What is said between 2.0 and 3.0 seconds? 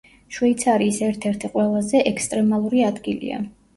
ექსტრემალური